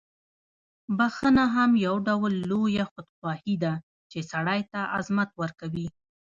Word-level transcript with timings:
بخښنه 0.97 1.45
هم 1.55 1.71
یو 1.85 1.95
ډول 2.07 2.33
لویه 2.51 2.85
خودخواهي 2.91 3.55
ده، 3.63 3.73
چې 4.11 4.19
سړی 4.31 4.61
ته 4.71 4.79
عظمت 4.95 5.29
ورکوي. 5.41 5.87